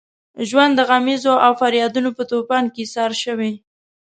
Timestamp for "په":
2.17-2.23